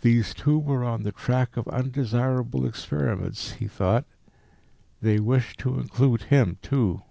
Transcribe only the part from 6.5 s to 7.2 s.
too.